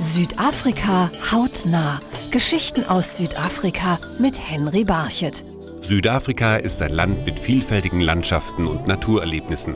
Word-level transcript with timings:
Südafrika 0.00 1.10
hautnah. 1.32 2.00
Geschichten 2.30 2.84
aus 2.84 3.16
Südafrika 3.16 3.98
mit 4.20 4.38
Henry 4.38 4.84
Barchet. 4.84 5.44
Südafrika 5.80 6.54
ist 6.54 6.80
ein 6.82 6.92
Land 6.92 7.26
mit 7.26 7.40
vielfältigen 7.40 8.00
Landschaften 8.00 8.68
und 8.68 8.86
Naturerlebnissen. 8.86 9.74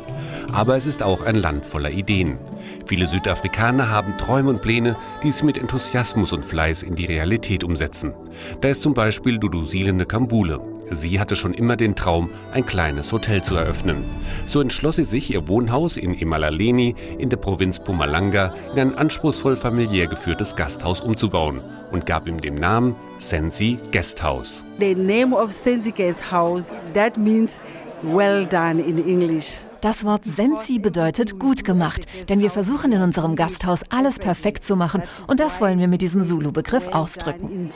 Aber 0.52 0.76
es 0.76 0.86
ist 0.86 1.02
auch 1.02 1.22
ein 1.22 1.34
Land 1.34 1.66
voller 1.66 1.90
Ideen. 1.90 2.38
Viele 2.86 3.08
Südafrikaner 3.08 3.88
haben 3.88 4.16
Träume 4.16 4.50
und 4.50 4.62
Pläne, 4.62 4.94
die 5.24 5.32
sie 5.32 5.44
mit 5.44 5.58
Enthusiasmus 5.58 6.32
und 6.32 6.44
Fleiß 6.44 6.84
in 6.84 6.94
die 6.94 7.06
Realität 7.06 7.64
umsetzen. 7.64 8.14
Da 8.60 8.68
ist 8.68 8.82
zum 8.82 8.94
Beispiel 8.94 9.38
Dudusile 9.38 10.06
Kambule. 10.06 10.60
Sie 10.92 11.18
hatte 11.18 11.36
schon 11.36 11.54
immer 11.54 11.76
den 11.76 11.94
Traum, 11.94 12.30
ein 12.52 12.66
kleines 12.66 13.12
Hotel 13.12 13.42
zu 13.42 13.56
eröffnen. 13.56 14.04
So 14.46 14.60
entschloss 14.60 14.96
sie 14.96 15.04
sich, 15.04 15.32
ihr 15.32 15.48
Wohnhaus 15.48 15.96
in 15.96 16.18
Emalaleni 16.18 16.94
in 17.18 17.28
der 17.28 17.36
Provinz 17.36 17.80
Pumalanga 17.80 18.54
in 18.72 18.80
ein 18.80 18.94
anspruchsvoll 18.94 19.56
familiär 19.56 20.06
geführtes 20.06 20.56
Gasthaus 20.56 21.00
umzubauen 21.00 21.60
und 21.90 22.06
gab 22.06 22.28
ihm 22.28 22.40
den 22.40 22.54
Namen 22.54 22.94
Sensi 23.18 23.78
Guesthouse. 23.92 24.62
The 24.78 24.94
name 24.94 25.34
of 25.34 25.52
Sensi 25.52 25.92
Guesthouse, 25.92 26.72
that 26.94 27.16
means 27.16 27.60
well 28.02 28.46
done 28.46 28.80
in 28.80 28.98
English. 28.98 29.62
Das 29.82 30.04
Wort 30.04 30.24
Sensi 30.24 30.78
bedeutet 30.78 31.40
gut 31.40 31.64
gemacht, 31.64 32.06
denn 32.28 32.38
wir 32.38 32.52
versuchen 32.52 32.92
in 32.92 33.02
unserem 33.02 33.34
Gasthaus 33.34 33.82
alles 33.90 34.20
perfekt 34.20 34.64
zu 34.64 34.76
machen 34.76 35.02
und 35.26 35.40
das 35.40 35.60
wollen 35.60 35.80
wir 35.80 35.88
mit 35.88 36.02
diesem 36.02 36.22
Zulu-Begriff 36.22 36.86
ausdrücken. 36.86 37.68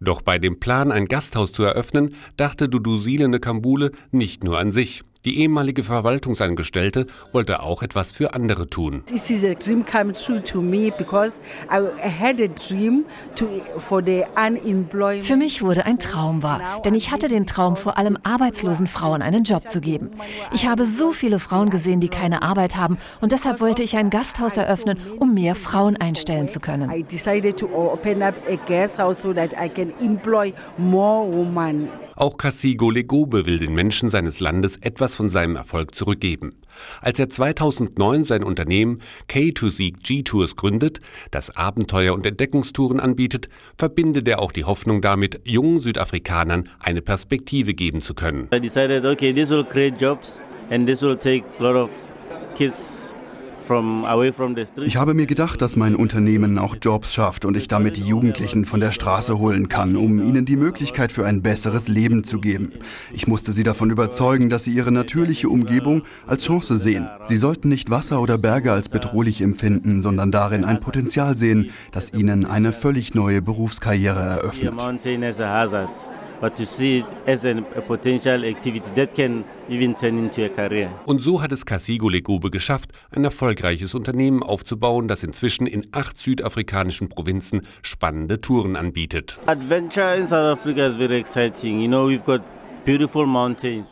Doch 0.00 0.22
bei 0.22 0.38
dem 0.38 0.60
Plan, 0.60 0.92
ein 0.92 1.06
Gasthaus 1.06 1.50
zu 1.50 1.64
eröffnen, 1.64 2.14
dachte 2.36 2.68
Dudusile 2.68 3.26
Nkambule 3.26 3.90
nicht 4.12 4.44
nur 4.44 4.56
an 4.56 4.70
sich. 4.70 5.02
Die 5.24 5.40
ehemalige 5.40 5.82
Verwaltungsangestellte 5.82 7.06
wollte 7.32 7.60
auch 7.60 7.82
etwas 7.82 8.12
für 8.12 8.34
andere 8.34 8.70
tun. 8.70 9.02
Für 15.20 15.36
mich 15.36 15.62
wurde 15.62 15.84
ein 15.84 15.98
Traum 15.98 16.42
wahr, 16.42 16.82
denn 16.84 16.94
ich 16.94 17.10
hatte 17.10 17.28
den 17.28 17.46
Traum, 17.46 17.76
vor 17.76 17.98
allem 17.98 18.16
arbeitslosen 18.22 18.86
Frauen 18.86 19.22
einen 19.22 19.42
Job 19.42 19.68
zu 19.68 19.80
geben. 19.80 20.10
Ich 20.52 20.66
habe 20.66 20.86
so 20.86 21.12
viele 21.12 21.40
Frauen 21.40 21.70
gesehen, 21.70 22.00
die 22.00 22.08
keine 22.08 22.42
Arbeit 22.42 22.76
haben 22.76 22.98
und 23.20 23.32
deshalb 23.32 23.60
wollte 23.60 23.82
ich 23.82 23.96
ein 23.96 24.10
Gasthaus 24.10 24.56
eröffnen, 24.56 24.98
um 25.18 25.34
mehr 25.34 25.54
Frauen 25.54 25.96
einstellen 25.96 26.48
zu 26.48 26.60
können. 26.60 26.90
I 26.90 27.02
decided 27.02 27.56
to 27.58 27.66
open 27.66 28.22
up 28.22 28.34
a 28.48 28.56
guest 28.66 28.98
house 28.98 29.20
so 29.20 29.32
that 29.32 29.52
I 29.52 29.68
can 29.68 29.92
employ 30.00 30.52
more 30.76 31.26
women. 31.26 31.88
Auch 32.18 32.36
Kassigo 32.36 32.90
Legobe 32.90 33.46
will 33.46 33.60
den 33.60 33.76
Menschen 33.76 34.10
seines 34.10 34.40
Landes 34.40 34.76
etwas 34.78 35.14
von 35.14 35.28
seinem 35.28 35.54
Erfolg 35.54 35.94
zurückgeben. 35.94 36.56
Als 37.00 37.20
er 37.20 37.28
2009 37.28 38.24
sein 38.24 38.42
Unternehmen 38.42 39.02
K2Seek 39.28 40.02
G-Tours 40.02 40.56
gründet, 40.56 40.98
das 41.30 41.56
Abenteuer- 41.56 42.14
und 42.14 42.26
Entdeckungstouren 42.26 42.98
anbietet, 42.98 43.48
verbindet 43.76 44.26
er 44.26 44.40
auch 44.42 44.50
die 44.50 44.64
Hoffnung 44.64 45.00
damit, 45.00 45.40
jungen 45.44 45.78
Südafrikanern 45.78 46.68
eine 46.80 47.02
Perspektive 47.02 47.72
geben 47.72 48.00
zu 48.00 48.14
können. 48.14 48.48
I 48.52 48.58
decided, 48.58 49.04
okay, 49.04 49.32
this 49.32 49.50
will 49.50 49.62
create 49.62 50.00
jobs 50.00 50.40
and 50.70 50.88
this 50.88 51.02
will 51.02 51.16
take 51.16 51.44
a 51.60 51.62
lot 51.62 51.76
of 51.76 51.90
kids 52.56 53.07
ich 54.84 54.96
habe 54.96 55.14
mir 55.14 55.26
gedacht, 55.26 55.60
dass 55.62 55.76
mein 55.76 55.94
Unternehmen 55.94 56.58
auch 56.58 56.76
Jobs 56.80 57.12
schafft 57.12 57.44
und 57.44 57.56
ich 57.56 57.68
damit 57.68 57.96
die 57.96 58.02
Jugendlichen 58.02 58.64
von 58.64 58.80
der 58.80 58.92
Straße 58.92 59.38
holen 59.38 59.68
kann, 59.68 59.96
um 59.96 60.18
ihnen 60.18 60.44
die 60.44 60.56
Möglichkeit 60.56 61.12
für 61.12 61.26
ein 61.26 61.42
besseres 61.42 61.88
Leben 61.88 62.24
zu 62.24 62.40
geben. 62.40 62.72
Ich 63.12 63.26
musste 63.26 63.52
sie 63.52 63.62
davon 63.62 63.90
überzeugen, 63.90 64.50
dass 64.50 64.64
sie 64.64 64.72
ihre 64.72 64.92
natürliche 64.92 65.48
Umgebung 65.48 66.02
als 66.26 66.44
Chance 66.44 66.76
sehen. 66.76 67.08
Sie 67.24 67.36
sollten 67.36 67.68
nicht 67.68 67.90
Wasser 67.90 68.20
oder 68.20 68.38
Berge 68.38 68.72
als 68.72 68.88
bedrohlich 68.88 69.40
empfinden, 69.40 70.02
sondern 70.02 70.30
darin 70.30 70.64
ein 70.64 70.80
Potenzial 70.80 71.36
sehen, 71.36 71.70
das 71.92 72.12
ihnen 72.12 72.46
eine 72.46 72.72
völlig 72.72 73.14
neue 73.14 73.42
Berufskarriere 73.42 74.20
eröffnet 74.20 74.74
but 76.40 76.56
to 76.56 76.64
see 76.64 76.98
it 76.98 77.06
as 77.26 77.44
a, 77.44 77.58
a 77.76 77.80
potential 77.80 78.44
activity 78.44 78.90
that 78.94 79.14
can 79.14 79.44
even 79.68 79.94
turn 79.94 80.18
into 80.18 80.44
a 80.44 80.48
career. 80.48 80.90
Und 81.06 81.22
so 81.22 81.42
hat 81.42 81.52
es 81.52 81.64
Casigo 81.64 82.08
Legube 82.08 82.50
geschafft, 82.50 82.92
ein 83.10 83.24
erfolgreiches 83.24 83.94
Unternehmen 83.94 84.42
aufzubauen, 84.42 85.08
das 85.08 85.22
inzwischen 85.22 85.66
in 85.66 85.86
acht 85.92 86.16
südafrikanischen 86.16 87.08
Provinzen 87.08 87.62
spannende 87.82 88.40
Touren 88.40 88.76
anbietet. 88.76 89.38
Adventure 89.46 90.16
in 90.16 90.24
South 90.26 90.58
Africa 90.58 90.88
is 90.88 90.96
very 90.96 91.18
exciting. 91.18 91.80
You 91.80 91.88
know, 91.88 92.08
we've 92.08 92.24
got 92.24 92.42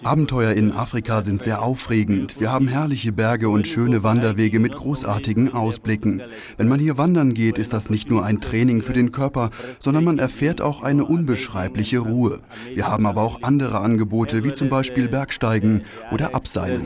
Abenteuer 0.02 0.52
in 0.52 0.72
Afrika 0.72 1.22
sind 1.22 1.42
sehr 1.42 1.62
aufregend. 1.62 2.40
Wir 2.40 2.52
haben 2.52 2.68
herrliche 2.68 3.12
Berge 3.12 3.48
und 3.48 3.66
schöne 3.66 4.02
Wanderwege 4.02 4.58
mit 4.58 4.74
großartigen 4.74 5.52
Ausblicken. 5.52 6.22
Wenn 6.56 6.68
man 6.68 6.80
hier 6.80 6.96
wandern 6.98 7.34
geht, 7.34 7.58
ist 7.58 7.72
das 7.72 7.90
nicht 7.90 8.10
nur 8.10 8.24
ein 8.24 8.40
Training 8.40 8.82
für 8.82 8.92
den 8.92 9.12
Körper, 9.12 9.50
sondern 9.78 10.04
man 10.04 10.18
erfährt 10.18 10.60
auch 10.60 10.82
eine 10.82 11.04
unbeschreibliche 11.04 11.98
Ruhe. 11.98 12.40
Wir 12.74 12.88
haben 12.88 13.06
aber 13.06 13.22
auch 13.22 13.42
andere 13.42 13.80
Angebote, 13.80 14.44
wie 14.44 14.52
zum 14.52 14.68
Beispiel 14.68 15.08
Bergsteigen 15.08 15.82
oder 16.12 16.34
Abseilen. 16.34 16.82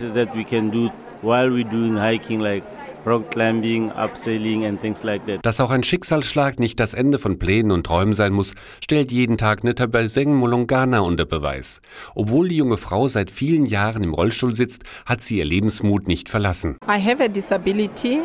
Dass 5.42 5.60
auch 5.60 5.70
ein 5.70 5.82
Schicksalsschlag 5.82 6.58
nicht 6.58 6.80
das 6.80 6.94
Ende 6.94 7.18
von 7.18 7.38
Plänen 7.38 7.72
und 7.72 7.86
Träumen 7.86 8.14
sein 8.14 8.32
muss, 8.32 8.54
stellt 8.82 9.12
jeden 9.12 9.38
Tag 9.38 9.64
Netabelseng 9.64 10.34
Molongana 10.34 11.00
unter 11.00 11.24
Beweis. 11.24 11.80
Obwohl 12.14 12.48
die 12.48 12.56
junge 12.56 12.76
Frau 12.76 13.08
seit 13.08 13.30
vielen 13.30 13.66
Jahren 13.66 14.04
im 14.04 14.14
Rollstuhl 14.14 14.54
sitzt, 14.54 14.84
hat 15.06 15.20
sie 15.20 15.38
ihr 15.38 15.44
Lebensmut 15.44 16.08
nicht 16.08 16.28
verlassen. 16.28 16.76
I 16.86 17.02
have 17.02 17.22
a 17.22 17.28
disability. 17.28 18.20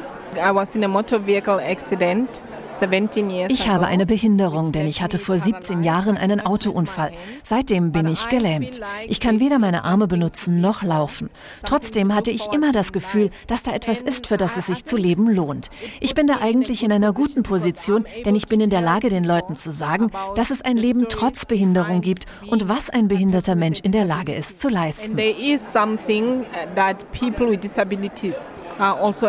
Ich 3.47 3.69
habe 3.69 3.85
eine 3.85 4.05
Behinderung, 4.05 4.71
denn 4.73 4.85
ich 4.87 5.01
hatte 5.01 5.17
vor 5.17 5.37
17 5.37 5.83
Jahren 5.83 6.17
einen 6.17 6.41
Autounfall. 6.41 7.11
Seitdem 7.41 7.93
bin 7.93 8.07
ich 8.07 8.27
gelähmt. 8.27 8.81
Ich 9.07 9.21
kann 9.21 9.39
weder 9.39 9.59
meine 9.59 9.85
Arme 9.85 10.07
benutzen 10.07 10.59
noch 10.59 10.83
laufen. 10.83 11.29
Trotzdem 11.65 12.13
hatte 12.13 12.31
ich 12.31 12.51
immer 12.53 12.73
das 12.73 12.91
Gefühl, 12.91 13.29
dass 13.47 13.63
da 13.63 13.71
etwas 13.71 14.01
ist, 14.01 14.27
für 14.27 14.35
das 14.35 14.57
es 14.57 14.65
sich 14.65 14.83
zu 14.83 14.97
leben 14.97 15.29
lohnt. 15.29 15.69
Ich 16.01 16.15
bin 16.15 16.27
da 16.27 16.39
eigentlich 16.41 16.83
in 16.83 16.91
einer 16.91 17.13
guten 17.13 17.43
Position, 17.43 18.05
denn 18.25 18.35
ich 18.35 18.47
bin 18.47 18.59
in 18.59 18.69
der 18.69 18.81
Lage, 18.81 19.07
den 19.07 19.23
Leuten 19.23 19.55
zu 19.55 19.71
sagen, 19.71 20.11
dass 20.35 20.49
es 20.51 20.61
ein 20.61 20.75
Leben 20.75 21.05
trotz 21.07 21.45
Behinderung 21.45 22.01
gibt 22.01 22.25
und 22.47 22.67
was 22.67 22.89
ein 22.89 23.07
behinderter 23.07 23.55
Mensch 23.55 23.79
in 23.81 23.93
der 23.93 24.05
Lage 24.05 24.33
ist 24.33 24.59
zu 24.59 24.67
leisten. 24.67 25.15
There 25.15 25.29
is 25.29 25.61
something 25.61 26.43
that 26.75 27.05
people 27.13 27.49
with 27.49 27.61
disabilities 27.61 28.35
also 28.77 29.27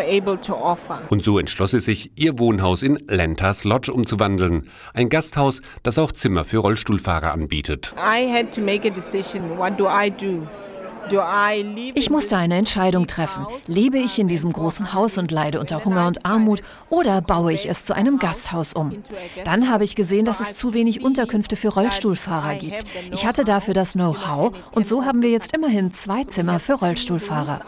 Und 1.09 1.25
so 1.25 1.39
entschloss 1.39 1.73
sie 1.73 1.81
sich, 1.81 2.13
ihr 2.17 2.39
Wohnhaus 2.39 2.83
in 2.83 2.97
Lentas 3.09 3.65
Lodge 3.65 3.93
umzuwandeln. 3.93 4.69
Ein 4.95 5.09
Gasthaus, 5.09 5.63
das 5.83 5.99
auch 5.99 6.13
Zimmer 6.13 6.45
für 6.45 6.59
Rollstuhlfahrer 6.59 7.33
anbietet. 7.33 7.95
Ich 11.95 12.11
musste 12.11 12.37
eine 12.37 12.57
Entscheidung 12.57 13.07
treffen. 13.07 13.47
Lebe 13.67 13.99
ich 13.99 14.19
in 14.19 14.27
diesem 14.29 14.53
großen 14.53 14.93
Haus 14.93 15.19
und 15.19 15.31
leide 15.31 15.61
unter 15.61 15.85
Hunger 15.85 16.07
und 16.09 16.25
Armut 16.25 16.63
oder 16.91 17.23
baue 17.23 17.53
ich 17.53 17.69
es 17.69 17.85
zu 17.85 17.95
einem 17.95 18.19
Gasthaus 18.19 18.73
um? 18.73 19.05
Dann 19.45 19.71
habe 19.71 19.85
ich 19.85 19.95
gesehen, 19.95 20.25
dass 20.25 20.41
es 20.41 20.57
zu 20.57 20.75
wenig 20.75 21.05
Unterkünfte 21.05 21.55
für 21.55 21.69
Rollstuhlfahrer 21.69 22.57
gibt. 22.57 22.85
Ich 23.13 23.25
hatte 23.25 23.45
dafür 23.45 23.75
das 23.75 23.93
Know-how 23.93 24.53
und 24.73 24.87
so 24.87 25.05
haben 25.05 25.23
wir 25.23 25.31
jetzt 25.31 25.55
immerhin 25.55 25.93
zwei 25.93 26.25
Zimmer 26.25 26.59
für 26.59 26.75
Rollstuhlfahrer. 26.75 27.61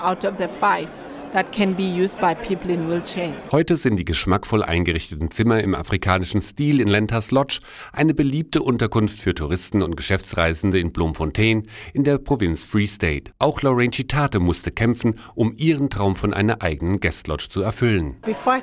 Heute 3.53 3.77
sind 3.77 3.97
die 3.97 4.05
geschmackvoll 4.05 4.63
eingerichteten 4.63 5.31
Zimmer 5.31 5.61
im 5.61 5.75
afrikanischen 5.75 6.41
Stil 6.41 6.81
in 6.81 6.89
Lentas 6.89 7.31
Lodge 7.31 7.61
eine 7.93 8.15
beliebte 8.15 8.63
Unterkunft 8.63 9.19
für 9.19 9.35
Touristen 9.35 9.83
und 9.83 9.97
Geschäftsreisende 9.97 10.79
in 10.79 10.93
Bloemfontein 10.93 11.67
in 11.93 12.05
der 12.05 12.19
Provinz 12.19 12.65
Free 12.65 12.87
State. 12.87 13.33
Auch 13.39 13.61
Lorraine 13.61 13.91
Chitate 13.91 14.41
musste 14.41 14.71
kämpfen, 14.71 15.17
um 15.35 15.53
ihren 15.57 15.91
Traum 15.91 16.17
von 16.17 16.33
einer 16.33 16.63
eigenen 16.63 17.01
Guest 17.01 17.29
Lodge 17.29 17.49
zu 17.51 17.61
erfüllen. 17.61 18.17
Bevor 18.23 18.57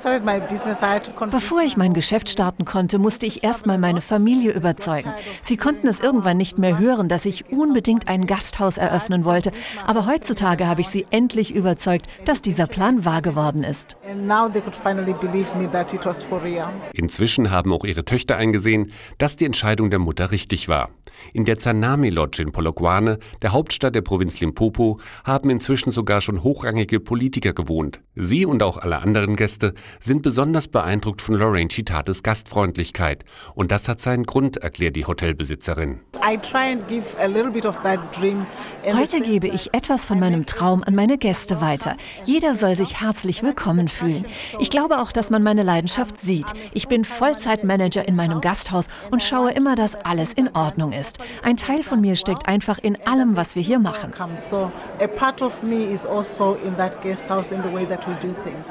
ich 1.62 1.76
mein 1.76 1.94
Geschäft 1.94 2.28
starten 2.28 2.64
konnte, 2.64 2.98
musste 2.98 3.26
ich 3.26 3.44
erstmal 3.44 3.78
meine 3.78 4.00
Familie 4.00 4.52
überzeugen. 4.52 5.12
Sie 5.42 5.56
konnten 5.56 5.86
es 5.86 6.00
irgendwann 6.00 6.36
nicht 6.36 6.58
mehr 6.58 6.78
hören, 6.78 7.08
dass 7.08 7.26
ich 7.26 7.50
unbedingt 7.50 8.08
ein 8.08 8.26
Gasthaus 8.26 8.76
eröffnen 8.76 9.24
wollte, 9.24 9.52
aber 9.86 10.06
heutzutage 10.06 10.66
habe 10.66 10.80
ich 10.80 10.88
sie 10.88 11.06
endlich 11.10 11.54
überzeugt, 11.54 12.06
dass 12.24 12.42
die 12.42 12.55
dieser 12.56 12.66
Plan 12.66 13.04
wahr 13.04 13.20
geworden 13.20 13.64
ist. 13.64 13.98
Inzwischen 16.94 17.50
haben 17.50 17.72
auch 17.72 17.84
ihre 17.84 18.04
Töchter 18.06 18.36
eingesehen, 18.38 18.92
dass 19.18 19.36
die 19.36 19.44
Entscheidung 19.44 19.90
der 19.90 19.98
Mutter 19.98 20.30
richtig 20.30 20.66
war. 20.66 20.88
In 21.32 21.44
der 21.44 21.56
Zanami 21.56 22.10
Lodge 22.10 22.42
in 22.42 22.52
Polokwane, 22.52 23.18
der 23.42 23.52
Hauptstadt 23.52 23.94
der 23.94 24.02
Provinz 24.02 24.40
Limpopo, 24.40 24.98
haben 25.24 25.50
inzwischen 25.50 25.90
sogar 25.90 26.20
schon 26.20 26.42
hochrangige 26.42 27.00
Politiker 27.00 27.52
gewohnt. 27.52 28.00
Sie 28.14 28.46
und 28.46 28.62
auch 28.62 28.78
alle 28.78 28.98
anderen 28.98 29.36
Gäste 29.36 29.74
sind 30.00 30.22
besonders 30.22 30.68
beeindruckt 30.68 31.20
von 31.20 31.34
Lorraine 31.34 31.68
Chitates 31.68 32.22
Gastfreundlichkeit. 32.22 33.24
Und 33.54 33.70
das 33.70 33.88
hat 33.88 34.00
seinen 34.00 34.24
Grund, 34.24 34.58
erklärt 34.58 34.96
die 34.96 35.04
Hotelbesitzerin. 35.06 36.00
Heute 38.94 39.20
gebe 39.20 39.48
ich 39.48 39.74
etwas 39.74 40.06
von 40.06 40.20
meinem 40.20 40.46
Traum 40.46 40.82
an 40.82 40.94
meine 40.94 41.18
Gäste 41.18 41.60
weiter. 41.60 41.96
Jeder 42.24 42.45
Jeder 42.46 42.58
soll 42.58 42.76
sich 42.76 43.00
herzlich 43.00 43.42
willkommen 43.42 43.88
fühlen. 43.88 44.24
Ich 44.60 44.70
glaube 44.70 45.00
auch, 45.00 45.10
dass 45.10 45.30
man 45.30 45.42
meine 45.42 45.64
Leidenschaft 45.64 46.16
sieht. 46.16 46.46
Ich 46.72 46.86
bin 46.86 47.04
Vollzeitmanager 47.04 48.06
in 48.06 48.14
meinem 48.14 48.40
Gasthaus 48.40 48.86
und 49.10 49.20
schaue 49.20 49.50
immer, 49.50 49.74
dass 49.74 49.96
alles 49.96 50.32
in 50.32 50.54
Ordnung 50.54 50.92
ist. 50.92 51.18
Ein 51.42 51.56
Teil 51.56 51.82
von 51.82 52.00
mir 52.00 52.14
steckt 52.14 52.46
einfach 52.46 52.78
in 52.78 53.04
allem, 53.04 53.34
was 53.34 53.56
wir 53.56 53.64
hier 53.64 53.80
machen. 53.80 54.14
Also 54.14 54.70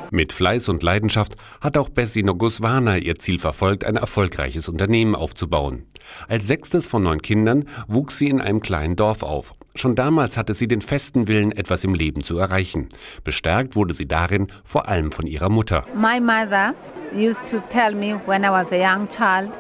Mit 0.09 0.31
Fleiß 0.31 0.69
und 0.69 0.81
Leidenschaft 0.81 1.35
hat 1.59 1.77
auch 1.77 1.89
Bessie 1.89 2.23
Noguswana 2.23 2.95
ihr 2.95 3.15
Ziel 3.19 3.39
verfolgt, 3.39 3.83
ein 3.83 3.97
erfolgreiches 3.97 4.69
Unternehmen 4.69 5.15
aufzubauen. 5.15 5.85
Als 6.29 6.47
sechstes 6.47 6.87
von 6.87 7.03
neun 7.03 7.21
Kindern 7.21 7.65
wuchs 7.89 8.19
sie 8.19 8.29
in 8.29 8.39
einem 8.39 8.61
kleinen 8.61 8.95
Dorf 8.95 9.21
auf. 9.21 9.53
Schon 9.75 9.95
damals 9.95 10.37
hatte 10.37 10.53
sie 10.53 10.67
den 10.67 10.81
festen 10.81 11.27
Willen, 11.27 11.51
etwas 11.51 11.83
im 11.83 11.93
Leben 11.93 12.21
zu 12.21 12.37
erreichen. 12.37 12.87
Bestärkt 13.23 13.75
wurde 13.75 13.93
sie 13.93 14.07
darin 14.07 14.47
vor 14.63 14.87
allem 14.87 15.11
von 15.11 15.27
ihrer 15.27 15.49
Mutter. 15.49 15.85
My 15.93 16.19
mother 16.19 16.73
used 17.13 17.49
to 17.49 17.59
tell 17.69 17.93
me 17.93 18.19
when 18.25 18.43
I 18.43 18.49
was 18.49 18.71
a 18.71 18.75
young 18.75 19.07
child 19.09 19.51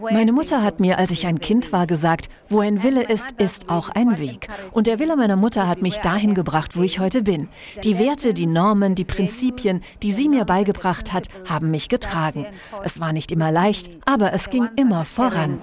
meine 0.00 0.32
Mutter 0.32 0.62
hat 0.62 0.80
mir, 0.80 0.98
als 0.98 1.10
ich 1.10 1.26
ein 1.26 1.40
Kind 1.40 1.72
war, 1.72 1.86
gesagt, 1.86 2.28
wo 2.48 2.60
ein 2.60 2.82
Wille 2.82 3.02
ist, 3.02 3.32
ist 3.32 3.68
auch 3.68 3.88
ein 3.88 4.18
Weg. 4.18 4.48
Und 4.72 4.86
der 4.86 4.98
Wille 4.98 5.16
meiner 5.16 5.36
Mutter 5.36 5.66
hat 5.66 5.82
mich 5.82 5.98
dahin 5.98 6.34
gebracht, 6.34 6.76
wo 6.76 6.82
ich 6.82 6.98
heute 6.98 7.22
bin. 7.22 7.48
Die 7.82 7.98
Werte, 7.98 8.32
die 8.34 8.46
Normen, 8.46 8.94
die 8.94 9.04
Prinzipien, 9.04 9.82
die 10.02 10.12
sie 10.12 10.28
mir 10.28 10.44
beigebracht 10.44 11.12
hat, 11.12 11.28
haben 11.48 11.70
mich 11.70 11.88
getragen. 11.88 12.46
Es 12.84 13.00
war 13.00 13.12
nicht 13.12 13.32
immer 13.32 13.50
leicht, 13.50 13.90
aber 14.04 14.32
es 14.32 14.50
ging 14.50 14.68
immer 14.76 15.04
voran. 15.04 15.60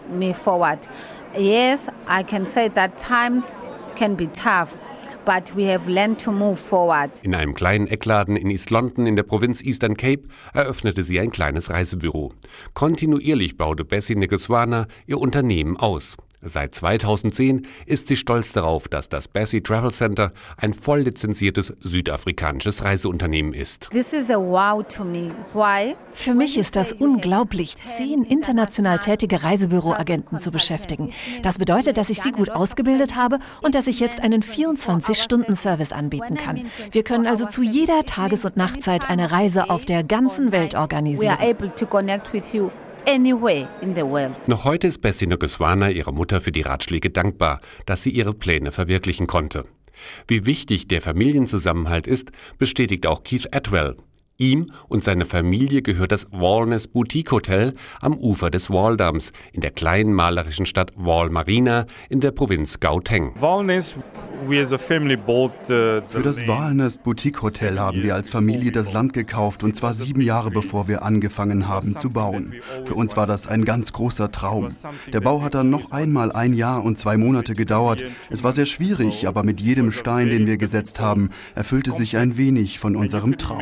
Yes, 1.37 1.87
I 2.07 2.23
can 2.23 2.45
say 2.45 2.69
that 2.69 2.97
times 2.97 3.45
can 3.95 4.15
be 4.15 4.27
tough. 4.27 4.69
But 5.23 5.55
we 5.55 5.65
have 5.65 5.87
learned 5.87 6.19
to 6.23 6.31
move 6.31 6.59
forward. 6.59 7.11
In 7.21 7.35
einem 7.35 7.53
kleinen 7.53 7.87
Eckladen 7.87 8.35
in 8.35 8.49
East 8.49 8.71
London 8.71 9.05
in 9.05 9.15
der 9.15 9.23
Provinz 9.23 9.61
Eastern 9.61 9.95
Cape 9.95 10.23
eröffnete 10.53 11.03
sie 11.03 11.19
ein 11.19 11.31
kleines 11.31 11.69
Reisebüro. 11.69 12.33
Kontinuierlich 12.73 13.55
baute 13.55 13.85
Bessie 13.85 14.15
Negoswana 14.15 14.87
ihr 15.05 15.19
Unternehmen 15.19 15.77
aus. 15.77 16.17
Seit 16.43 16.73
2010 16.73 17.67
ist 17.85 18.07
sie 18.07 18.15
stolz 18.15 18.51
darauf, 18.51 18.87
dass 18.87 19.09
das 19.09 19.27
Bessie 19.27 19.61
Travel 19.61 19.91
Center 19.91 20.31
ein 20.57 20.73
voll 20.73 21.01
lizenziertes 21.01 21.75
südafrikanisches 21.79 22.83
Reiseunternehmen 22.83 23.53
ist. 23.53 23.89
Wow 25.53 25.95
Für 26.13 26.33
mich 26.33 26.57
ist 26.57 26.75
das 26.75 26.93
unglaublich, 26.93 27.75
zehn 27.75 28.23
international 28.23 28.97
tätige 28.97 29.43
Reisebüroagenten 29.43 30.39
zu 30.39 30.49
beschäftigen. 30.51 31.13
Das 31.43 31.59
bedeutet, 31.59 31.97
dass 31.97 32.09
ich 32.09 32.21
sie 32.21 32.31
gut 32.31 32.49
ausgebildet 32.49 33.15
habe 33.15 33.37
und 33.61 33.75
dass 33.75 33.85
ich 33.85 33.99
jetzt 33.99 34.21
einen 34.21 34.41
24-Stunden-Service 34.41 35.91
anbieten 35.91 36.37
kann. 36.37 36.65
Wir 36.91 37.03
können 37.03 37.27
also 37.27 37.45
zu 37.45 37.61
jeder 37.61 38.03
Tages- 38.05 38.45
und 38.45 38.57
Nachtzeit 38.57 39.09
eine 39.09 39.31
Reise 39.31 39.69
auf 39.69 39.85
der 39.85 40.03
ganzen 40.03 40.51
Welt 40.51 40.73
organisieren 40.73 41.37
anywhere 43.07 43.67
in 43.81 43.95
the 43.95 44.01
world. 44.01 44.47
Noch 44.47 44.65
heute 44.65 44.87
ist 44.87 44.99
Bessie 44.99 45.27
Nogoswana 45.27 45.89
ihrer 45.89 46.11
Mutter 46.11 46.41
für 46.41 46.51
die 46.51 46.61
Ratschläge 46.61 47.09
dankbar, 47.09 47.59
dass 47.85 48.03
sie 48.03 48.11
ihre 48.11 48.33
Pläne 48.33 48.71
verwirklichen 48.71 49.27
konnte. 49.27 49.65
Wie 50.27 50.45
wichtig 50.45 50.87
der 50.87 51.01
Familienzusammenhalt 51.01 52.07
ist, 52.07 52.31
bestätigt 52.57 53.05
auch 53.07 53.23
Keith 53.23 53.47
Atwell. 53.51 53.97
Ihm 54.41 54.71
und 54.87 55.03
seiner 55.03 55.27
Familie 55.27 55.83
gehört 55.83 56.11
das 56.11 56.25
Walness 56.31 56.87
Boutique 56.87 57.31
Hotel 57.31 57.73
am 58.01 58.17
Ufer 58.17 58.49
des 58.49 58.71
Waldams 58.71 59.33
in 59.53 59.61
der 59.61 59.69
kleinen 59.69 60.13
malerischen 60.13 60.65
Stadt 60.65 60.91
Wal 60.95 61.29
Marina 61.29 61.85
in 62.09 62.21
der 62.21 62.31
Provinz 62.31 62.79
Gauteng. 62.79 63.35
Walness 63.39 63.93
für 64.47 66.21
das 66.23 66.47
Walnest 66.47 67.03
Boutique 67.03 67.43
Hotel 67.43 67.79
haben 67.79 68.01
wir 68.01 68.15
als 68.15 68.29
Familie 68.29 68.71
das 68.71 68.91
Land 68.91 69.13
gekauft 69.13 69.63
und 69.63 69.75
zwar 69.75 69.93
sieben 69.93 70.21
Jahre 70.21 70.49
bevor 70.49 70.87
wir 70.87 71.03
angefangen 71.03 71.67
haben 71.67 71.95
zu 71.99 72.09
bauen. 72.09 72.55
Für 72.85 72.95
uns 72.95 73.15
war 73.15 73.27
das 73.27 73.45
ein 73.45 73.63
ganz 73.63 73.93
großer 73.93 74.31
Traum. 74.31 74.69
Der 75.13 75.21
Bau 75.21 75.43
hat 75.43 75.53
dann 75.53 75.69
noch 75.69 75.91
einmal 75.91 76.31
ein 76.31 76.55
Jahr 76.55 76.83
und 76.83 76.97
zwei 76.97 77.17
Monate 77.17 77.53
gedauert. 77.53 78.03
Es 78.31 78.43
war 78.43 78.53
sehr 78.53 78.65
schwierig, 78.65 79.27
aber 79.27 79.43
mit 79.43 79.61
jedem 79.61 79.91
Stein, 79.91 80.31
den 80.31 80.47
wir 80.47 80.57
gesetzt 80.57 80.99
haben, 80.99 81.29
erfüllte 81.53 81.91
sich 81.91 82.17
ein 82.17 82.35
wenig 82.35 82.79
von 82.79 82.95
unserem 82.95 83.37
Traum. 83.37 83.61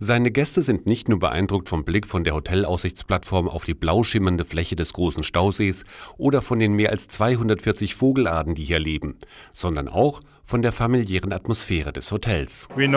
Seine 0.00 0.30
Gäste 0.32 0.62
sind 0.62 0.86
nicht 0.86 1.08
nur 1.08 1.20
beeindruckt 1.20 1.68
vom 1.68 1.84
Blick 1.84 2.06
von 2.06 2.24
der 2.24 2.34
Hotelaussichtsplattform 2.34 3.48
auf 3.48 3.64
die 3.64 3.74
blau 3.74 4.02
schimmernde 4.02 4.44
Fläche 4.44 4.74
des 4.74 4.92
großen 4.92 5.22
Stausees 5.22 5.84
oder 6.16 6.42
von 6.42 6.58
den 6.58 6.72
mehr 6.72 6.90
als 6.90 7.06
240 7.06 7.94
Vogelarten, 7.94 8.56
die 8.56 8.64
hier 8.64 8.80
leben, 8.80 9.18
sondern 9.52 9.88
auch 9.88 10.20
von 10.48 10.62
der 10.62 10.72
familiären 10.72 11.30
Atmosphäre 11.30 11.92
des 11.92 12.10
Hotels. 12.10 12.68
Wir 12.74 12.88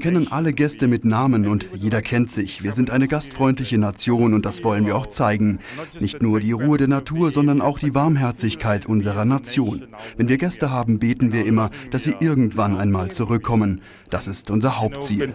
kennen 0.00 0.32
alle 0.32 0.52
Gäste 0.52 0.88
mit 0.88 1.04
Namen 1.04 1.46
und 1.46 1.68
jeder 1.72 2.02
kennt 2.02 2.32
sich. 2.32 2.64
Wir 2.64 2.72
sind 2.72 2.90
eine 2.90 3.06
gastfreundliche 3.06 3.78
Nation 3.78 4.34
und 4.34 4.44
das 4.44 4.64
wollen 4.64 4.86
wir 4.86 4.96
auch 4.96 5.06
zeigen. 5.06 5.60
Nicht 6.00 6.20
nur 6.20 6.40
die 6.40 6.50
Ruhe 6.50 6.78
der 6.78 6.88
Natur, 6.88 7.30
sondern 7.30 7.60
auch 7.60 7.78
die 7.78 7.94
Warmherzigkeit 7.94 8.86
unserer 8.86 9.24
Nation. 9.24 9.86
Wenn 10.16 10.28
wir 10.28 10.38
Gäste 10.38 10.72
haben, 10.72 10.98
beten 10.98 11.32
wir 11.32 11.46
immer, 11.46 11.70
dass 11.92 12.02
sie 12.02 12.16
irgendwann 12.18 12.76
einmal 12.76 13.12
zurückkommen. 13.12 13.82
Das 14.10 14.26
ist 14.26 14.50
unser 14.50 14.80
Hauptziel. 14.80 15.32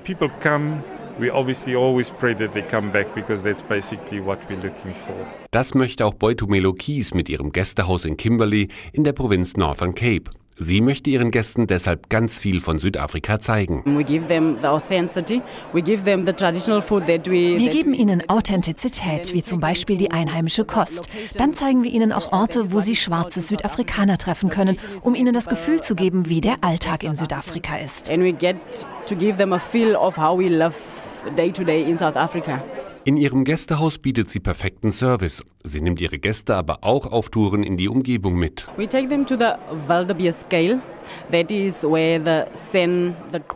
We 1.18 1.32
obviously 1.32 1.76
always 1.76 2.10
pray 2.10 2.36
that 2.36 2.54
they 2.54 2.62
come 2.62 2.92
back 2.92 3.16
because 3.16 3.42
that's 3.42 3.62
basically 3.62 4.20
what 4.20 4.38
we're 4.50 4.62
looking 4.62 4.94
for. 5.06 5.16
Das 5.52 5.74
möchte 5.74 6.06
auch 6.06 6.14
Boitumelo 6.14 6.74
Keys 6.74 7.14
mit 7.14 7.30
ihrem 7.30 7.54
Gästehaus 7.54 8.04
in 8.04 8.18
Kimberley 8.18 8.68
in 8.92 9.06
der 9.06 9.14
Provinz 9.14 9.56
Northern 9.56 9.96
Cape. 9.96 10.30
Sie 10.58 10.80
möchte 10.80 11.10
ihren 11.10 11.32
Gästen 11.32 11.68
deshalb 11.68 12.10
ganz 12.10 12.40
viel 12.40 12.62
von 12.62 12.80
Südafrika 12.80 13.40
zeigen. 13.40 13.84
Wir 13.86 14.06
geben 14.06 14.56
ihnen 17.94 18.30
Authentizität, 18.30 19.34
wie 19.34 19.44
zum 19.44 19.60
Beispiel 19.60 19.98
die 19.98 20.12
einheimische 20.12 20.64
Kost. 20.64 21.10
Dann 21.38 21.54
zeigen 21.54 21.84
wir 21.84 21.92
ihnen 21.92 22.14
auch 22.14 22.32
Orte, 22.32 22.72
wo 22.72 22.80
sie 22.80 22.96
schwarze 22.96 23.42
Südafrikaner 23.42 24.18
treffen 24.18 24.50
können, 24.50 24.78
um 25.02 25.14
ihnen 25.14 25.34
das 25.34 25.48
Gefühl 25.48 25.82
zu 25.82 25.94
geben, 25.94 26.30
wie 26.30 26.40
der 26.40 26.56
Alltag 26.62 27.04
in 27.04 27.18
Südafrika 27.18 27.76
ist. 27.78 28.10
And 28.10 28.24
we 28.24 28.32
get 28.32 28.56
to 29.08 29.16
give 29.16 29.36
them 29.38 29.52
a 29.52 29.60
feel 29.60 29.94
of 29.96 30.16
how 30.18 30.40
we 30.40 30.48
love 30.48 30.74
day 31.31 31.51
to 31.51 31.63
day 31.63 31.83
in 31.83 31.98
South 31.98 32.16
Africa. 32.16 32.85
In 33.07 33.18
ihrem 33.18 33.44
Gästehaus 33.44 34.00
bietet 34.00 34.30
sie 34.30 34.40
perfekten 34.40 34.90
Service. 34.90 35.44
Sie 35.63 35.80
nimmt 35.80 36.02
ihre 36.02 36.18
Gäste 36.18 36.56
aber 36.56 36.80
auch 36.81 37.06
auf 37.06 37.30
Touren 37.30 37.62
in 37.62 37.78
die 37.78 37.88
Umgebung 37.88 38.34
mit. 38.34 38.68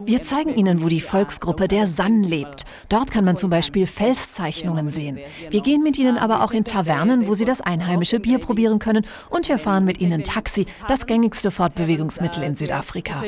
Wir 0.06 0.22
zeigen 0.22 0.56
ihnen, 0.56 0.84
wo 0.84 0.88
die 0.88 1.02
Volksgruppe 1.02 1.68
der 1.68 1.88
San 1.88 2.22
lebt. 2.22 2.66
Dort 2.90 3.10
kann 3.10 3.26
man 3.26 3.38
zum 3.38 3.50
Beispiel 3.50 3.88
Felszeichnungen 3.88 4.92
sehen. 4.92 5.18
Wir 5.50 5.62
gehen 5.62 5.82
mit 5.82 5.98
ihnen 5.98 6.20
aber 6.20 6.44
auch 6.44 6.52
in 6.52 6.64
Tavernen, 6.64 7.26
wo 7.26 7.34
sie 7.34 7.46
das 7.46 7.60
einheimische 7.60 8.20
Bier 8.20 8.38
probieren 8.38 8.78
können. 8.78 9.04
Und 9.32 9.50
wir 9.50 9.58
fahren 9.58 9.84
mit 9.84 10.00
ihnen 10.00 10.24
Taxi, 10.24 10.68
das 10.88 11.08
gängigste 11.08 11.50
Fortbewegungsmittel 11.50 12.44
in 12.44 12.56
Südafrika. 12.56 13.24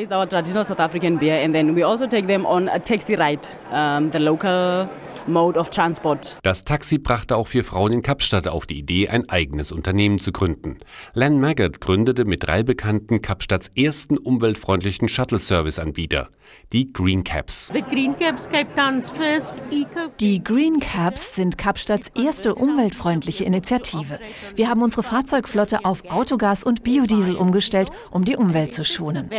Mode 5.27 5.57
of 5.59 5.69
Transport. 5.69 6.10
Das 6.43 6.63
Taxi 6.63 6.97
brachte 6.97 7.35
auch 7.35 7.47
vier 7.47 7.63
Frauen 7.63 7.91
in 7.93 8.01
Kapstadt 8.01 8.47
auf 8.47 8.65
die 8.65 8.79
Idee, 8.79 9.09
ein 9.09 9.29
eigenes 9.29 9.71
Unternehmen 9.71 10.19
zu 10.19 10.31
gründen. 10.31 10.77
Len 11.13 11.39
Maggart 11.39 11.81
gründete 11.81 12.25
mit 12.25 12.47
drei 12.47 12.63
Bekannten 12.63 13.21
Kapstadts 13.21 13.71
ersten 13.75 14.17
umweltfreundlichen 14.17 15.07
Shuttle-Service-Anbieter, 15.07 16.29
die 16.73 16.91
Green 16.91 17.23
Caps. 17.23 17.71
Die 17.73 17.81
Green 20.43 20.79
Caps 20.79 21.35
sind 21.35 21.57
Kapstadts 21.57 22.11
erste 22.15 22.55
umweltfreundliche 22.55 23.43
Initiative. 23.43 24.19
Wir 24.55 24.69
haben 24.69 24.81
unsere 24.81 25.03
Fahrzeugflotte 25.03 25.85
auf 25.85 26.03
Autogas 26.09 26.63
und 26.63 26.83
Biodiesel 26.83 27.35
umgestellt, 27.35 27.89
um 28.11 28.25
die 28.25 28.35
Umwelt 28.35 28.71
zu 28.71 28.83
schonen. 28.83 29.29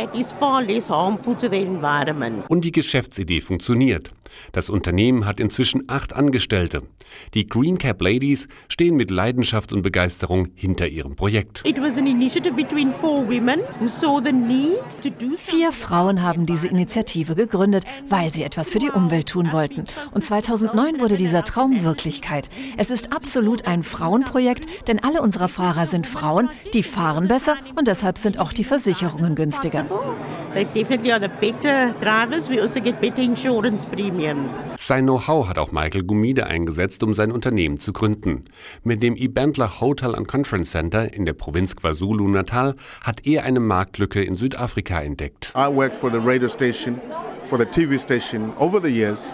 Und 2.47 2.65
die 2.65 2.71
Geschäftsidee 2.71 3.41
funktioniert. 3.41 4.11
Das 4.51 4.69
Unternehmen 4.69 5.25
hat 5.25 5.39
inzwischen 5.39 5.83
acht 5.87 6.13
Angestellte. 6.13 6.79
Die 7.33 7.47
Green 7.47 7.77
Cap 7.77 8.01
Ladies 8.01 8.47
stehen 8.69 8.95
mit 8.95 9.11
Leidenschaft 9.11 9.73
und 9.73 9.81
Begeisterung 9.81 10.49
hinter 10.55 10.87
ihrem 10.87 11.15
Projekt. 11.15 11.63
Vier 15.37 15.71
Frauen 15.71 16.21
haben 16.21 16.45
diese 16.45 16.67
Initiative 16.67 17.35
gegründet, 17.35 17.83
weil 18.09 18.33
sie 18.33 18.43
etwas 18.43 18.71
für 18.71 18.79
die 18.79 18.89
Umwelt 18.89 19.29
tun 19.29 19.51
wollten. 19.51 19.85
Und 20.11 20.23
2009 20.23 20.99
wurde 20.99 21.17
dieser 21.17 21.43
Traum 21.43 21.83
Wirklichkeit. 21.83 22.49
Es 22.77 22.89
ist 22.89 23.13
absolut 23.13 23.65
ein 23.65 23.83
Frauenprojekt, 23.83 24.65
denn 24.87 25.03
alle 25.03 25.21
unserer 25.21 25.49
Fahrer 25.49 25.85
sind 25.85 26.07
Frauen, 26.07 26.49
die 26.73 26.83
fahren 26.83 27.27
besser 27.27 27.55
und 27.75 27.87
deshalb 27.87 28.17
sind 28.17 28.39
auch 28.39 28.53
die 28.53 28.63
Versicherungen 28.63 29.35
günstiger. 29.35 29.85
They 30.53 30.65
definitely 30.65 31.11
are 31.11 31.19
the 31.19 31.29
better 31.41 31.95
drivers. 31.99 32.47
We 32.47 32.61
also 32.61 32.79
get 32.79 33.01
better 33.01 33.23
insurance 33.23 33.87
premium. 33.87 34.22
Sein 34.77 35.05
Know-how 35.05 35.47
hat 35.47 35.57
auch 35.57 35.71
Michael 35.71 36.03
Gumide 36.03 36.47
eingesetzt, 36.47 37.03
um 37.03 37.13
sein 37.13 37.31
Unternehmen 37.31 37.77
zu 37.77 37.93
gründen. 37.93 38.41
Mit 38.83 39.03
dem 39.03 39.15
Ibandler 39.15 39.81
Hotel 39.81 40.15
and 40.15 40.27
Conference 40.27 40.71
Center 40.71 41.13
in 41.13 41.25
der 41.25 41.33
Provinz 41.33 41.75
KwaZulu-Natal 41.75 42.75
hat 43.01 43.25
er 43.25 43.43
eine 43.43 43.59
Marktlücke 43.59 44.23
in 44.23 44.35
Südafrika 44.35 45.01
entdeckt. 45.01 45.53
I 45.55 45.67
worked 45.67 45.97
for 45.97 46.11
the 46.11 46.19
radio 46.19 46.47
station, 46.47 47.01
for 47.47 47.57
the 47.57 47.65
TV 47.65 47.99
station 47.99 48.53
over 48.57 48.81
the 48.81 48.89
years. 48.89 49.33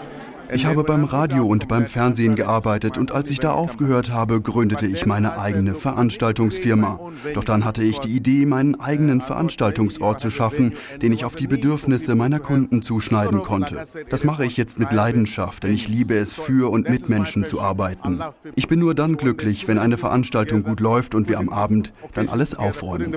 Ich 0.52 0.66
habe 0.66 0.84
beim 0.84 1.04
Radio 1.04 1.46
und 1.46 1.68
beim 1.68 1.86
Fernsehen 1.86 2.34
gearbeitet 2.34 2.98
und 2.98 3.12
als 3.12 3.30
ich 3.30 3.38
da 3.38 3.52
aufgehört 3.52 4.10
habe, 4.10 4.40
gründete 4.40 4.86
ich 4.86 5.06
meine 5.06 5.38
eigene 5.38 5.74
Veranstaltungsfirma. 5.74 6.98
Doch 7.34 7.44
dann 7.44 7.64
hatte 7.64 7.82
ich 7.82 7.98
die 7.98 8.16
Idee, 8.16 8.46
meinen 8.46 8.80
eigenen 8.80 9.20
Veranstaltungsort 9.20 10.20
zu 10.20 10.30
schaffen, 10.30 10.74
den 11.02 11.12
ich 11.12 11.24
auf 11.24 11.36
die 11.36 11.46
Bedürfnisse 11.46 12.14
meiner 12.14 12.40
Kunden 12.40 12.82
zuschneiden 12.82 13.42
konnte. 13.42 13.84
Das 14.08 14.24
mache 14.24 14.44
ich 14.44 14.56
jetzt 14.56 14.78
mit 14.78 14.92
Leidenschaft, 14.92 15.62
denn 15.62 15.72
ich 15.72 15.88
liebe 15.88 16.16
es, 16.16 16.34
für 16.34 16.70
und 16.70 16.88
mit 16.88 17.08
Menschen 17.08 17.46
zu 17.46 17.60
arbeiten. 17.60 18.20
Ich 18.54 18.66
bin 18.66 18.80
nur 18.80 18.94
dann 18.94 19.16
glücklich, 19.16 19.68
wenn 19.68 19.78
eine 19.78 19.98
Veranstaltung 19.98 20.62
gut 20.62 20.80
läuft 20.80 21.14
und 21.14 21.28
wir 21.28 21.38
am 21.38 21.48
Abend 21.48 21.92
dann 22.14 22.28
alles 22.28 22.54
aufräumen. 22.54 23.14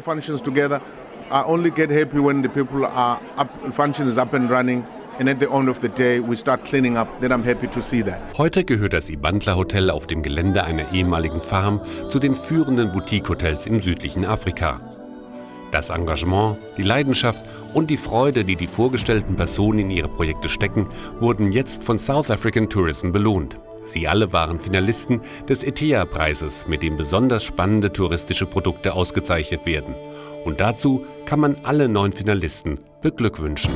I 1.31 1.41
only 1.47 1.71
get 1.71 1.89
happy 1.89 2.19
when 2.19 2.43
the 2.43 2.49
people 2.49 2.85
are 2.85 3.19
up, 3.37 3.49
function 3.71 4.07
is 4.07 4.17
up 4.19 4.33
and 4.35 4.51
running 4.51 4.83
Heute 8.37 8.63
gehört 8.63 8.93
das 8.93 9.09
Ibandla 9.11 9.55
Hotel 9.55 9.91
auf 9.91 10.07
dem 10.07 10.23
Gelände 10.23 10.63
einer 10.63 10.91
ehemaligen 10.91 11.39
Farm 11.39 11.81
zu 12.09 12.17
den 12.17 12.35
führenden 12.35 12.91
Boutique-Hotels 12.91 13.67
im 13.67 13.79
südlichen 13.79 14.25
Afrika. 14.25 14.81
Das 15.69 15.91
Engagement, 15.91 16.57
die 16.77 16.83
Leidenschaft 16.83 17.43
und 17.75 17.91
die 17.91 17.97
Freude, 17.97 18.43
die 18.43 18.55
die 18.55 18.65
vorgestellten 18.65 19.35
Personen 19.35 19.79
in 19.79 19.91
ihre 19.91 20.09
Projekte 20.09 20.49
stecken, 20.49 20.89
wurden 21.19 21.51
jetzt 21.51 21.83
von 21.83 21.99
South 21.99 22.31
African 22.31 22.69
Tourism 22.69 23.11
belohnt. 23.11 23.59
Sie 23.85 24.07
alle 24.07 24.33
waren 24.33 24.59
Finalisten 24.59 25.21
des 25.47 25.63
ETEA-Preises, 25.63 26.67
mit 26.67 26.81
dem 26.81 26.97
besonders 26.97 27.43
spannende 27.43 27.91
touristische 27.91 28.47
Produkte 28.47 28.93
ausgezeichnet 28.93 29.65
werden. 29.65 29.93
Und 30.43 30.59
dazu 30.59 31.05
kann 31.25 31.39
man 31.39 31.57
alle 31.63 31.87
neun 31.87 32.13
Finalisten 32.13 32.79
beglückwünschen. 33.01 33.73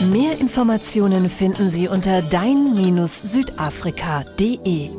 Mehr 0.00 0.38
Informationen 0.38 1.28
finden 1.28 1.70
Sie 1.70 1.88
unter 1.88 2.22
dein-südafrika.de. 2.22 4.90